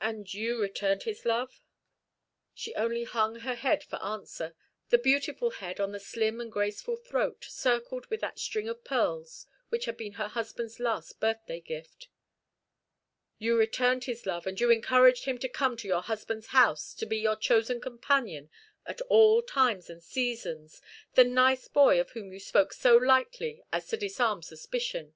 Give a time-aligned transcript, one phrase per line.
[0.00, 1.60] "And you returned his love?"
[2.54, 4.54] She only hung her head for answer,
[4.90, 9.48] the beautiful head on the slim and graceful throat, circled with that string of pearls
[9.70, 12.06] which had been her husband's last birthday gift.
[13.40, 17.04] "You returned his love, and you encouraged him to come to your husband's house, to
[17.04, 18.48] be your chosen companion
[18.86, 20.80] at all times and seasons,
[21.14, 25.14] the 'nice boy' of whom you spoke so lightly as to disarm suspicion.